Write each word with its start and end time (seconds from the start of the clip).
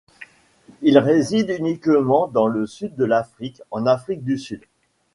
Il 0.81 0.97
réside 0.97 1.51
uniquement 1.59 2.25
dans 2.25 2.47
le 2.47 2.65
sud 2.65 2.95
de 2.95 3.03
l'Afrique 3.05 3.61
en 3.69 3.85
Afrique-du-Sud. 3.85 4.61